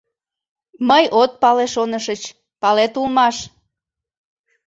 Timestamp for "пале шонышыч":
1.41-2.21